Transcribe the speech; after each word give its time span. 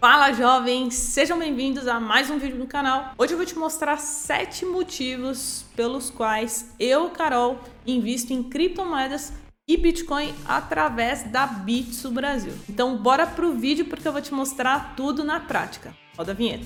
Fala 0.00 0.32
jovens, 0.32 0.94
sejam 0.94 1.38
bem-vindos 1.38 1.86
a 1.86 2.00
mais 2.00 2.30
um 2.30 2.38
vídeo 2.38 2.56
do 2.56 2.66
canal. 2.66 3.12
Hoje 3.18 3.34
eu 3.34 3.36
vou 3.36 3.44
te 3.44 3.58
mostrar 3.58 3.98
sete 3.98 4.64
motivos 4.64 5.66
pelos 5.76 6.08
quais 6.08 6.74
eu, 6.80 7.10
Carol, 7.10 7.60
invisto 7.86 8.32
em 8.32 8.42
criptomoedas 8.42 9.30
e 9.68 9.76
Bitcoin 9.76 10.34
através 10.46 11.24
da 11.24 11.46
Bitso 11.46 12.10
Brasil. 12.10 12.54
Então 12.66 12.96
bora 12.96 13.26
pro 13.26 13.52
vídeo 13.52 13.84
porque 13.84 14.08
eu 14.08 14.12
vou 14.12 14.22
te 14.22 14.32
mostrar 14.32 14.94
tudo 14.96 15.22
na 15.22 15.38
prática. 15.38 15.94
Roda 16.16 16.32
a 16.32 16.34
vinheta. 16.34 16.64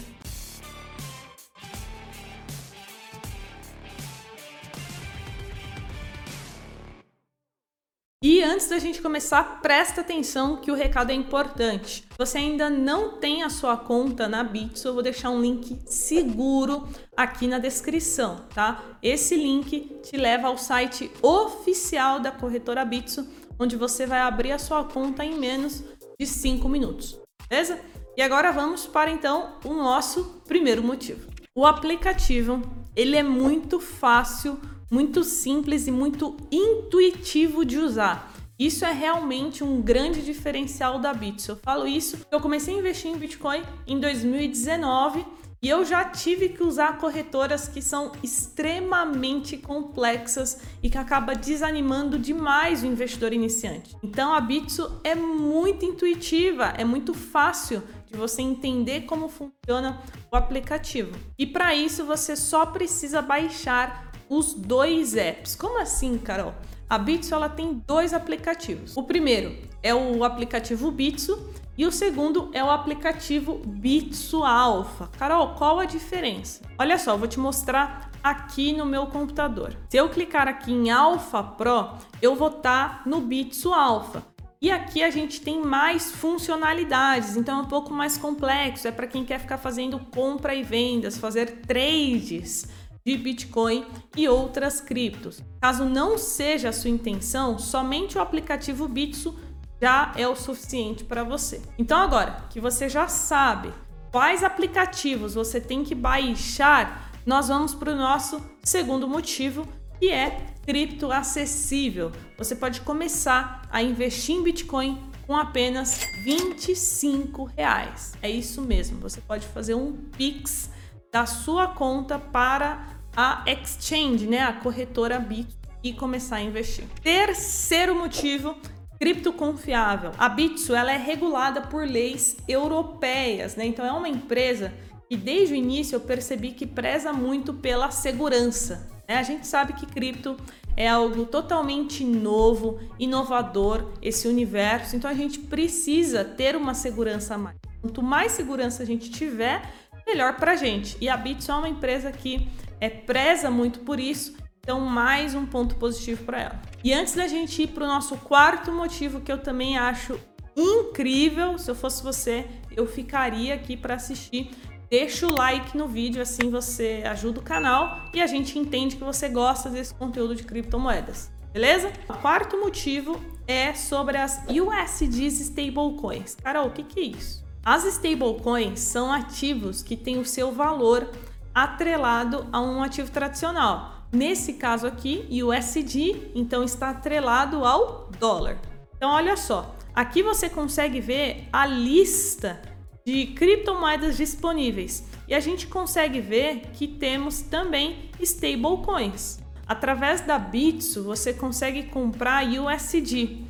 Antes 8.45 8.68
da 8.68 8.79
gente 8.79 9.00
começar, 9.00 9.61
presta 9.62 10.02
atenção 10.02 10.58
que 10.58 10.70
o 10.70 10.74
recado 10.74 11.11
é 11.11 11.14
importante. 11.14 12.04
Você 12.18 12.38
ainda 12.38 12.68
não 12.68 13.18
tem 13.18 13.43
a 13.43 13.50
sua 13.50 13.76
conta 13.76 14.29
na 14.29 14.44
Bitso, 14.44 14.88
eu 14.88 14.94
vou 14.94 15.02
deixar 15.02 15.30
um 15.30 15.40
link 15.40 15.79
seguro 15.86 16.88
aqui 17.16 17.46
na 17.46 17.58
descrição, 17.58 18.44
tá? 18.54 18.82
Esse 19.02 19.35
link 19.36 19.99
te 20.02 20.16
leva 20.16 20.49
ao 20.49 20.58
site 20.58 21.11
oficial 21.22 22.21
da 22.21 22.30
corretora 22.30 22.85
Bitso, 22.85 23.26
onde 23.58 23.76
você 23.76 24.07
vai 24.07 24.21
abrir 24.21 24.52
a 24.52 24.58
sua 24.58 24.85
conta 24.85 25.24
em 25.24 25.38
menos 25.38 25.82
de 26.18 26.26
5 26.26 26.68
minutos, 26.68 27.18
beleza? 27.49 27.80
E 28.16 28.22
agora 28.22 28.52
vamos 28.52 28.86
para 28.86 29.11
então 29.11 29.57
o 29.64 29.74
nosso 29.74 30.43
primeiro 30.46 30.82
motivo. 30.82 31.29
O 31.54 31.66
aplicativo, 31.66 32.62
ele 32.94 33.16
é 33.16 33.22
muito 33.22 33.80
fácil 33.80 34.61
muito 34.91 35.24
simples 35.24 35.86
e 35.86 35.91
muito 35.91 36.36
intuitivo 36.52 37.64
de 37.64 37.78
usar. 37.78 38.33
Isso 38.58 38.84
é 38.84 38.92
realmente 38.92 39.64
um 39.64 39.83
grande 39.83 40.22
diferencial 40.22 41.00
da 41.00 41.12
Bits. 41.12 41.48
Eu 41.48 41.56
falo 41.56 41.86
isso 41.89 42.19
porque 42.19 42.34
eu 42.34 42.41
comecei 42.41 42.75
a 42.75 42.78
investir 42.78 43.11
em 43.11 43.17
Bitcoin 43.17 43.62
em 43.86 43.98
2019 43.98 45.27
e 45.61 45.69
eu 45.69 45.84
já 45.84 46.05
tive 46.05 46.50
que 46.50 46.62
usar 46.62 46.98
corretoras 46.98 47.66
que 47.66 47.80
são 47.80 48.12
extremamente 48.22 49.56
complexas 49.56 50.60
e 50.82 50.91
que 50.91 50.98
acaba 50.98 51.34
desanimando 51.34 52.19
demais 52.19 52.82
o 52.82 52.86
investidor 52.86 53.32
iniciante. 53.32 53.97
Então 54.02 54.34
a 54.34 54.41
Bitso 54.41 55.00
é 55.02 55.14
muito 55.14 55.84
intuitiva, 55.84 56.75
é 56.77 56.84
muito 56.84 57.14
fácil 57.14 57.82
de 58.06 58.16
você 58.16 58.42
entender 58.42 59.06
como 59.06 59.28
funciona 59.28 60.00
o 60.30 60.36
aplicativo. 60.36 61.19
E 61.38 61.47
para 61.47 61.75
isso 61.75 62.05
você 62.05 62.36
só 62.36 62.66
precisa 62.66 63.20
baixar 63.20 64.12
os 64.28 64.55
dois 64.55 65.16
apps. 65.16 65.56
Como 65.56 65.80
assim, 65.80 66.19
Carol? 66.19 66.55
A 66.88 66.98
Bitso 66.98 67.34
ela 67.34 67.48
tem 67.48 67.82
dois 67.86 68.12
aplicativos. 68.12 68.96
O 68.96 69.02
primeiro 69.02 69.56
é 69.82 69.94
o 69.94 70.22
aplicativo 70.22 70.91
Bitso 70.91 71.50
e 71.76 71.86
o 71.86 71.92
segundo 71.92 72.50
é 72.52 72.62
o 72.62 72.70
aplicativo 72.70 73.60
Bitso 73.66 74.44
Alpha. 74.44 75.08
Carol, 75.18 75.54
qual 75.54 75.80
a 75.80 75.84
diferença? 75.84 76.62
Olha 76.78 76.98
só, 76.98 77.16
vou 77.16 77.26
te 77.26 77.41
mostrar 77.41 78.10
aqui 78.22 78.72
no 78.72 78.86
meu 78.86 79.06
computador. 79.06 79.76
Se 79.88 79.96
eu 79.96 80.08
clicar 80.08 80.46
aqui 80.46 80.72
em 80.72 80.91
Alpha 80.91 81.42
Pro, 81.42 81.91
eu 82.22 82.34
vou 82.34 82.48
estar 82.48 83.02
tá 83.02 83.10
no 83.10 83.20
Bitso 83.20 83.72
Alpha. 83.72 84.22
E 84.60 84.70
aqui 84.70 85.02
a 85.02 85.10
gente 85.10 85.42
tem 85.42 85.60
mais 85.60 86.10
funcionalidades, 86.12 87.36
então 87.36 87.58
é 87.58 87.62
um 87.62 87.66
pouco 87.66 87.92
mais 87.92 88.16
complexo. 88.16 88.88
É 88.88 88.91
para 88.91 89.06
quem 89.06 89.22
quer 89.22 89.38
ficar 89.38 89.58
fazendo 89.58 89.98
compra 89.98 90.54
e 90.54 90.62
vendas, 90.62 91.19
fazer 91.19 91.60
trades 91.66 92.66
de 93.06 93.19
Bitcoin 93.19 93.84
e 94.16 94.27
outras 94.27 94.80
criptos. 94.80 95.42
Caso 95.60 95.84
não 95.84 96.16
seja 96.16 96.70
a 96.70 96.72
sua 96.72 96.88
intenção, 96.88 97.58
somente 97.58 98.16
o 98.16 98.20
aplicativo 98.20 98.88
Bitso 98.88 99.38
já 99.80 100.12
é 100.16 100.27
o 100.27 100.34
suficiente 100.34 101.05
para 101.05 101.22
você. 101.22 101.60
Então 101.78 101.98
agora 101.98 102.47
que 102.48 102.58
você 102.58 102.88
já 102.88 103.06
sabe 103.06 103.70
quais 104.10 104.42
aplicativos 104.42 105.34
você 105.34 105.60
tem 105.60 105.84
que 105.84 105.94
baixar, 105.94 107.10
nós 107.27 107.48
vamos 107.48 107.75
para 107.75 107.92
o 107.92 107.97
nosso 107.97 108.42
segundo 108.62 109.06
motivo, 109.06 109.69
que 110.00 110.10
é 110.10 110.55
cripto 110.64 111.12
acessível. 111.12 112.10
Você 112.38 112.56
pode 112.56 112.81
começar 112.81 113.69
a 113.71 113.82
investir 113.82 114.34
em 114.34 114.42
Bitcoin 114.42 114.98
com 115.26 115.36
apenas 115.36 116.00
25 116.25 117.44
reais. 117.54 118.15
É 118.22 118.31
isso 118.31 118.62
mesmo. 118.62 118.98
Você 119.00 119.21
pode 119.21 119.47
fazer 119.47 119.75
um 119.75 119.92
Pix 120.16 120.71
da 121.14 121.26
sua 121.26 121.69
conta 121.69 122.19
para 122.19 122.88
a 123.16 123.44
exchange, 123.47 124.26
né, 124.26 124.41
a 124.41 124.52
corretora 124.52 125.20
Bit 125.20 125.56
e 125.80 125.92
começar 125.92 126.36
a 126.36 126.42
investir. 126.42 126.86
Terceiro 127.04 127.94
motivo, 127.94 128.56
cripto 128.98 129.32
confiável. 129.32 130.10
A 130.19 130.28
Bitso 130.28 130.74
ela 130.74 130.91
é 130.91 130.97
regulada 130.97 131.60
por 131.60 131.86
leis 131.86 132.36
europeias, 132.48 133.54
né? 133.54 133.64
Então 133.64 133.86
é 133.86 133.92
uma 133.92 134.08
empresa 134.08 134.72
que 135.08 135.16
desde 135.16 135.54
o 135.54 135.56
início 135.56 135.94
eu 135.94 136.00
percebi 136.00 136.50
que 136.50 136.66
preza 136.66 137.12
muito 137.12 137.54
pela 137.54 137.92
segurança. 137.92 138.91
Né? 139.08 139.14
A 139.14 139.22
gente 139.22 139.47
sabe 139.47 139.74
que 139.74 139.86
cripto 139.86 140.36
é 140.76 140.88
algo 140.88 141.26
totalmente 141.26 142.04
novo, 142.04 142.80
inovador, 142.98 143.92
esse 144.03 144.26
universo. 144.26 144.97
Então 144.97 145.08
a 145.08 145.14
gente 145.14 145.38
precisa 145.38 146.24
ter 146.24 146.56
uma 146.56 146.74
segurança 146.74 147.36
a 147.36 147.38
mais. 147.38 147.56
Quanto 147.80 148.03
mais 148.03 148.32
segurança 148.32 148.82
a 148.82 148.86
gente 148.86 149.10
tiver, 149.10 149.62
melhor 150.06 150.37
para 150.37 150.53
a 150.53 150.56
gente. 150.56 150.97
E 151.00 151.09
a 151.09 151.16
Bitso 151.16 151.50
é 151.50 151.54
uma 151.54 151.69
empresa 151.69 152.12
que 152.12 152.48
é, 152.81 152.88
preza 152.88 153.50
muito 153.50 153.81
por 153.81 153.98
isso, 153.98 154.37
então 154.60 154.81
mais 154.81 155.34
um 155.34 155.47
ponto 155.47 155.76
positivo 155.76 156.25
para 156.25 156.41
ela. 156.41 156.62
E 156.82 156.92
antes 156.92 157.15
da 157.15 157.26
gente 157.26 157.62
ir 157.62 157.69
para 157.69 157.84
o 157.84 157.87
nosso 157.87 158.16
quarto 158.19 158.72
motivo 158.72 159.20
que 159.20 159.32
eu 159.32 159.38
também 159.38 159.78
acho 159.78 160.19
incrível, 160.56 161.59
se 161.59 161.70
eu 161.70 161.75
fosse 161.75 162.03
você, 162.03 162.47
eu 162.76 162.87
ficaria 162.87 163.54
aqui 163.54 163.76
para 163.76 163.94
assistir. 163.94 164.50
Deixa 164.91 165.26
o 165.26 165.34
like 165.34 165.76
no 165.76 165.88
vídeo, 165.88 166.22
assim 166.22 166.50
você 166.50 167.03
ajuda 167.06 167.41
o 167.41 167.42
canal 167.42 168.04
e 168.12 168.21
a 168.21 168.26
gente 168.26 168.59
entende 168.59 168.97
que 168.97 169.03
você 169.03 169.28
gosta 169.28 169.69
desse 169.69 169.94
conteúdo 169.94 170.36
de 170.36 170.44
criptomoedas. 170.44 171.32
Beleza? 171.53 171.92
O 172.09 172.15
quarto 172.15 172.60
motivo 172.60 173.21
é 173.47 173.75
sobre 173.75 174.16
as 174.16 174.42
USDs 174.48 175.41
stablecoins. 175.41 176.36
Carol, 176.36 176.69
o 176.69 176.71
que, 176.71 176.82
que 176.82 177.00
é 177.00 177.03
isso? 177.04 177.44
As 177.64 177.84
stablecoins 177.86 178.80
são 178.80 179.10
ativos 179.10 179.82
que 179.82 179.97
têm 179.97 180.19
o 180.19 180.25
seu 180.25 180.52
valor 180.52 181.08
atrelado 181.54 182.47
a 182.52 182.60
um 182.60 182.82
ativo 182.82 183.10
tradicional. 183.10 184.06
Nesse 184.12 184.52
caso 184.54 184.86
aqui, 184.86 185.26
USD, 185.42 186.30
então 186.34 186.62
está 186.62 186.91
atrelado 186.91 187.64
ao 187.64 188.10
dólar. 188.20 188.58
Então 188.97 189.10
olha 189.10 189.34
só, 189.34 189.74
aqui 189.94 190.22
você 190.22 190.50
consegue 190.50 191.00
ver 191.00 191.48
a 191.50 191.64
lista 191.64 192.60
de 193.04 193.28
criptomoedas 193.28 194.19
disponíveis 194.19 195.04
e 195.26 195.34
a 195.34 195.41
gente 195.41 195.66
consegue 195.66 196.20
ver 196.20 196.70
que 196.74 196.86
temos 196.86 197.41
também 197.41 198.10
stablecoins. 198.20 199.38
Através 199.66 200.20
da 200.20 200.38
Bitso 200.38 201.03
você 201.03 201.32
consegue 201.32 201.84
comprar 201.84 202.44
USD. 202.44 203.44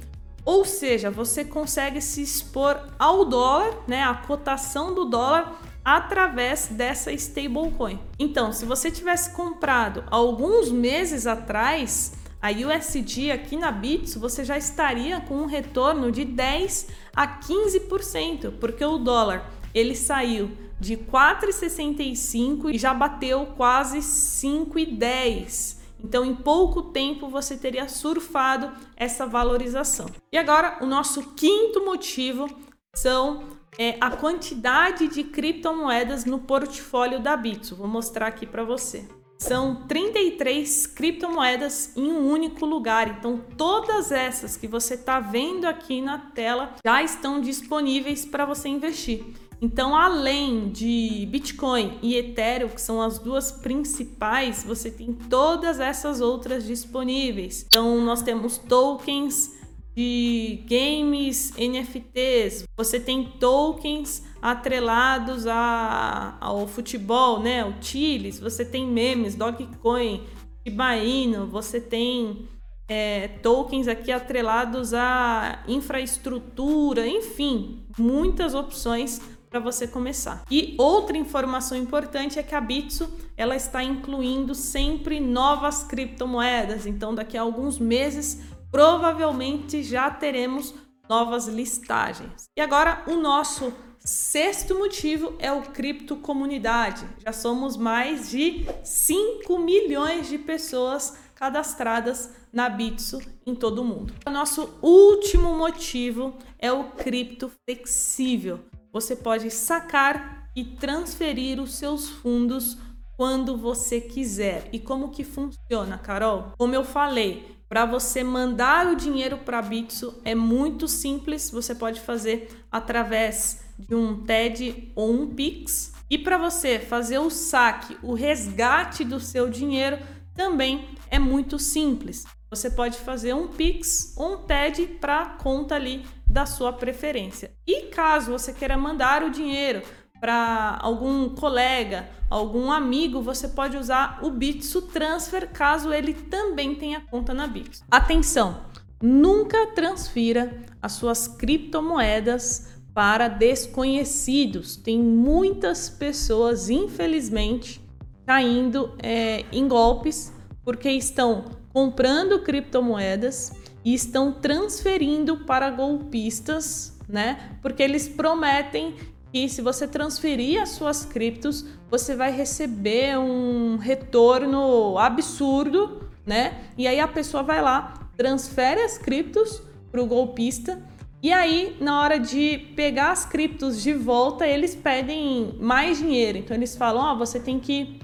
Ou 0.44 0.64
seja, 0.64 1.10
você 1.10 1.44
consegue 1.44 2.00
se 2.00 2.22
expor 2.22 2.78
ao 2.98 3.24
dólar, 3.24 3.74
né, 3.86 4.02
a 4.02 4.14
cotação 4.14 4.94
do 4.94 5.06
dólar 5.06 5.60
através 5.84 6.68
dessa 6.68 7.12
stablecoin. 7.12 7.98
Então, 8.18 8.52
se 8.52 8.64
você 8.64 8.90
tivesse 8.90 9.30
comprado 9.30 10.04
alguns 10.10 10.70
meses 10.70 11.26
atrás 11.26 12.12
a 12.40 12.50
USD 12.50 13.30
aqui 13.30 13.56
na 13.56 13.72
Bitso, 13.72 14.20
você 14.20 14.44
já 14.44 14.58
estaria 14.58 15.20
com 15.20 15.36
um 15.36 15.46
retorno 15.46 16.12
de 16.12 16.26
10 16.26 16.88
a 17.16 17.26
15%, 17.26 18.52
porque 18.60 18.84
o 18.84 18.98
dólar 18.98 19.50
ele 19.74 19.94
saiu 19.94 20.50
de 20.78 20.96
4,65 20.96 22.70
e 22.74 22.78
já 22.78 22.92
bateu 22.92 23.46
quase 23.56 23.98
5,10. 23.98 25.83
Então, 26.04 26.22
em 26.22 26.34
pouco 26.34 26.82
tempo, 26.82 27.28
você 27.28 27.56
teria 27.56 27.88
surfado 27.88 28.70
essa 28.94 29.26
valorização. 29.26 30.04
E 30.30 30.36
agora, 30.36 30.76
o 30.82 30.86
nosso 30.86 31.34
quinto 31.34 31.82
motivo 31.82 32.46
são 32.94 33.42
é, 33.78 33.96
a 33.98 34.10
quantidade 34.10 35.08
de 35.08 35.24
criptomoedas 35.24 36.26
no 36.26 36.40
portfólio 36.40 37.20
da 37.20 37.34
Bitso. 37.34 37.74
Vou 37.74 37.88
mostrar 37.88 38.26
aqui 38.26 38.46
para 38.46 38.62
você. 38.62 39.08
São 39.38 39.86
33 39.86 40.86
criptomoedas 40.86 41.92
em 41.96 42.10
um 42.10 42.30
único 42.30 42.64
lugar. 42.64 43.08
Então, 43.08 43.40
todas 43.56 44.10
essas 44.10 44.56
que 44.56 44.66
você 44.66 44.94
está 44.94 45.20
vendo 45.20 45.66
aqui 45.66 46.00
na 46.00 46.18
tela 46.18 46.74
já 46.84 47.02
estão 47.02 47.40
disponíveis 47.40 48.24
para 48.24 48.44
você 48.44 48.68
investir. 48.68 49.24
Então, 49.60 49.94
além 49.94 50.68
de 50.68 51.26
Bitcoin 51.30 51.98
e 52.02 52.16
Ethereum, 52.16 52.68
que 52.68 52.80
são 52.80 53.00
as 53.00 53.18
duas 53.18 53.50
principais, 53.50 54.62
você 54.62 54.90
tem 54.90 55.12
todas 55.12 55.80
essas 55.80 56.20
outras 56.20 56.66
disponíveis. 56.66 57.64
Então, 57.66 58.00
nós 58.02 58.22
temos 58.22 58.58
tokens 58.58 59.52
de 59.96 60.64
games 60.68 61.52
NFTs, 61.56 62.64
você 62.76 62.98
tem 62.98 63.24
tokens 63.38 64.24
atrelados 64.42 65.46
a, 65.46 66.36
ao 66.40 66.66
futebol, 66.66 67.40
né? 67.40 67.64
O 67.64 67.74
Chiles, 67.80 68.40
você 68.40 68.64
tem 68.64 68.86
memes, 68.86 69.34
Dogecoin, 69.34 70.22
Shiba 70.66 70.96
Inu, 70.96 71.46
você 71.46 71.80
tem 71.80 72.48
é, 72.88 73.28
tokens 73.42 73.88
aqui 73.88 74.10
atrelados 74.10 74.92
à 74.92 75.62
infraestrutura, 75.68 77.06
enfim, 77.06 77.86
muitas 77.96 78.54
opções 78.54 79.20
para 79.48 79.60
você 79.60 79.86
começar. 79.86 80.42
E 80.50 80.74
outra 80.76 81.16
informação 81.16 81.78
importante 81.78 82.40
é 82.40 82.42
que 82.42 82.56
a 82.56 82.60
Bitso 82.60 83.08
ela 83.36 83.54
está 83.54 83.84
incluindo 83.84 84.52
sempre 84.52 85.20
novas 85.20 85.84
criptomoedas. 85.84 86.86
Então, 86.86 87.14
daqui 87.14 87.38
a 87.38 87.42
alguns 87.42 87.78
meses, 87.78 88.42
provavelmente 88.74 89.84
já 89.84 90.10
teremos 90.10 90.74
novas 91.08 91.46
listagens. 91.46 92.46
E 92.58 92.60
agora, 92.60 93.04
o 93.06 93.14
nosso 93.14 93.72
sexto 94.00 94.76
motivo 94.76 95.36
é 95.38 95.52
o 95.52 95.62
cripto 95.62 96.16
comunidade. 96.16 97.06
Já 97.24 97.32
somos 97.32 97.76
mais 97.76 98.28
de 98.28 98.66
5 98.82 99.60
milhões 99.60 100.28
de 100.28 100.38
pessoas 100.38 101.16
cadastradas 101.36 102.34
na 102.52 102.68
Bitso 102.68 103.20
em 103.46 103.54
todo 103.54 103.78
o 103.78 103.84
mundo. 103.84 104.12
O 104.26 104.30
nosso 104.30 104.76
último 104.82 105.56
motivo 105.56 106.34
é 106.58 106.72
o 106.72 106.90
cripto 106.90 107.52
flexível. 107.64 108.58
Você 108.92 109.14
pode 109.14 109.52
sacar 109.52 110.50
e 110.56 110.64
transferir 110.64 111.60
os 111.60 111.74
seus 111.74 112.08
fundos 112.08 112.76
quando 113.16 113.56
você 113.56 114.00
quiser. 114.00 114.68
E 114.72 114.80
como 114.80 115.10
que 115.10 115.22
funciona, 115.22 115.96
Carol? 115.96 116.52
Como 116.58 116.74
eu 116.74 116.82
falei, 116.82 117.53
para 117.68 117.86
você 117.86 118.22
mandar 118.22 118.86
o 118.86 118.96
dinheiro 118.96 119.38
para 119.38 119.62
Bitso 119.62 120.20
é 120.24 120.34
muito 120.34 120.86
simples, 120.86 121.50
você 121.50 121.74
pode 121.74 122.00
fazer 122.00 122.48
através 122.70 123.64
de 123.78 123.94
um 123.94 124.22
TED 124.24 124.92
ou 124.94 125.12
um 125.12 125.34
Pix. 125.34 125.92
E 126.08 126.18
para 126.18 126.38
você 126.38 126.78
fazer 126.78 127.18
o 127.18 127.30
saque, 127.30 127.96
o 128.02 128.14
resgate 128.14 129.04
do 129.04 129.18
seu 129.18 129.48
dinheiro, 129.48 129.98
também 130.34 130.88
é 131.10 131.18
muito 131.18 131.58
simples. 131.58 132.24
Você 132.50 132.70
pode 132.70 132.98
fazer 132.98 133.34
um 133.34 133.48
Pix 133.48 134.14
ou 134.16 134.34
um 134.34 134.36
TED 134.38 134.86
para 135.00 135.22
a 135.22 135.30
conta 135.30 135.74
ali 135.74 136.04
da 136.26 136.46
sua 136.46 136.72
preferência. 136.72 137.52
E 137.66 137.86
caso 137.86 138.32
você 138.32 138.52
queira 138.52 138.76
mandar 138.76 139.22
o 139.22 139.30
dinheiro 139.30 139.82
para 140.24 140.78
algum 140.80 141.28
colega, 141.28 142.08
algum 142.30 142.72
amigo, 142.72 143.20
você 143.20 143.46
pode 143.46 143.76
usar 143.76 144.20
o 144.22 144.30
Bitso 144.30 144.80
Transfer 144.80 145.50
caso 145.52 145.92
ele 145.92 146.14
também 146.14 146.74
tenha 146.74 147.02
conta 147.02 147.34
na 147.34 147.46
Bitso. 147.46 147.84
Atenção, 147.90 148.62
nunca 149.02 149.66
transfira 149.74 150.64
as 150.80 150.92
suas 150.92 151.28
criptomoedas 151.28 152.70
para 152.94 153.28
desconhecidos. 153.28 154.76
Tem 154.76 154.98
muitas 154.98 155.90
pessoas, 155.90 156.70
infelizmente, 156.70 157.84
caindo 158.24 158.96
é, 159.02 159.44
em 159.52 159.68
golpes 159.68 160.32
porque 160.64 160.88
estão 160.90 161.50
comprando 161.70 162.38
criptomoedas 162.38 163.52
e 163.84 163.92
estão 163.92 164.32
transferindo 164.32 165.44
para 165.44 165.68
golpistas, 165.68 166.98
né? 167.06 167.58
Porque 167.60 167.82
eles 167.82 168.08
prometem 168.08 168.96
que 169.34 169.48
se 169.48 169.60
você 169.60 169.88
transferir 169.88 170.62
as 170.62 170.68
suas 170.68 171.04
criptos, 171.04 171.66
você 171.90 172.14
vai 172.14 172.30
receber 172.30 173.18
um 173.18 173.76
retorno 173.76 174.96
absurdo, 174.96 176.08
né? 176.24 176.60
E 176.78 176.86
aí 176.86 177.00
a 177.00 177.08
pessoa 177.08 177.42
vai 177.42 177.60
lá, 177.60 178.08
transfere 178.16 178.80
as 178.80 178.96
criptos 178.96 179.60
para 179.90 180.00
o 180.00 180.06
golpista 180.06 180.80
e 181.20 181.32
aí, 181.32 181.76
na 181.80 182.00
hora 182.00 182.20
de 182.20 182.58
pegar 182.76 183.10
as 183.10 183.24
criptos 183.24 183.82
de 183.82 183.92
volta, 183.92 184.46
eles 184.46 184.76
pedem 184.76 185.56
mais 185.58 185.98
dinheiro. 185.98 186.38
Então, 186.38 186.56
eles 186.56 186.76
falam: 186.76 187.02
Ó, 187.02 187.14
oh, 187.14 187.18
você 187.18 187.40
tem 187.40 187.58
que 187.58 187.98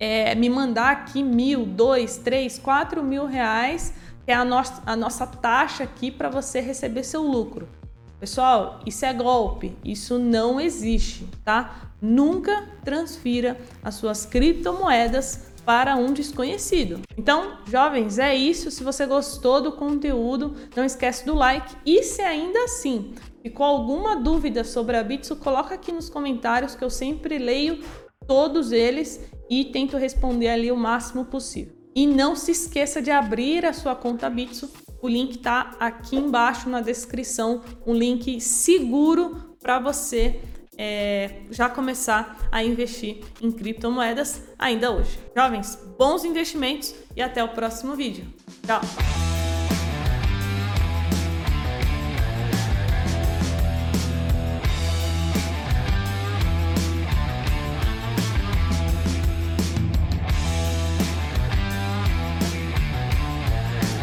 é, 0.00 0.34
me 0.34 0.50
mandar 0.50 0.90
aqui 0.90 1.22
mil, 1.22 1.64
dois, 1.64 2.16
três, 2.16 2.58
quatro 2.58 3.04
mil 3.04 3.24
reais, 3.24 3.94
que 4.24 4.32
é 4.32 4.34
a, 4.34 4.44
no 4.44 4.56
a 4.56 4.96
nossa 4.96 5.28
taxa 5.28 5.84
aqui 5.84 6.10
para 6.10 6.28
você 6.28 6.58
receber 6.58 7.04
seu 7.04 7.22
lucro. 7.22 7.68
Pessoal, 8.18 8.80
isso 8.86 9.04
é 9.04 9.12
golpe, 9.12 9.76
isso 9.84 10.18
não 10.18 10.58
existe, 10.58 11.28
tá? 11.44 11.92
Nunca 12.00 12.66
transfira 12.82 13.58
as 13.82 13.96
suas 13.96 14.24
criptomoedas 14.24 15.52
para 15.66 15.96
um 15.96 16.12
desconhecido. 16.12 17.00
Então, 17.18 17.58
jovens, 17.66 18.18
é 18.18 18.34
isso. 18.34 18.70
Se 18.70 18.84
você 18.84 19.04
gostou 19.04 19.60
do 19.60 19.72
conteúdo, 19.72 20.54
não 20.74 20.84
esquece 20.84 21.26
do 21.26 21.34
like. 21.34 21.76
E 21.84 22.04
se 22.04 22.22
ainda 22.22 22.64
assim 22.64 23.14
ficou 23.42 23.66
alguma 23.66 24.16
dúvida 24.16 24.62
sobre 24.64 24.96
a 24.96 25.02
Bitso, 25.02 25.36
coloca 25.36 25.74
aqui 25.74 25.90
nos 25.90 26.08
comentários 26.08 26.74
que 26.74 26.84
eu 26.84 26.90
sempre 26.90 27.36
leio 27.36 27.82
todos 28.26 28.72
eles 28.72 29.20
e 29.50 29.66
tento 29.66 29.96
responder 29.96 30.48
ali 30.48 30.70
o 30.70 30.76
máximo 30.76 31.24
possível. 31.24 31.74
E 31.94 32.06
não 32.06 32.36
se 32.36 32.52
esqueça 32.52 33.02
de 33.02 33.10
abrir 33.10 33.66
a 33.66 33.72
sua 33.72 33.96
conta 33.96 34.30
Bitso. 34.30 34.70
O 35.00 35.08
link 35.08 35.36
está 35.36 35.76
aqui 35.78 36.16
embaixo 36.16 36.68
na 36.68 36.80
descrição, 36.80 37.62
um 37.86 37.94
link 37.94 38.40
seguro 38.40 39.56
para 39.60 39.78
você 39.78 40.40
é, 40.78 41.42
já 41.50 41.68
começar 41.68 42.48
a 42.52 42.62
investir 42.62 43.20
em 43.40 43.50
criptomoedas 43.50 44.42
ainda 44.58 44.90
hoje. 44.90 45.18
Jovens, 45.34 45.78
bons 45.98 46.24
investimentos 46.24 46.94
e 47.14 47.22
até 47.22 47.42
o 47.42 47.48
próximo 47.48 47.94
vídeo. 47.94 48.26
Tchau! 48.64 49.25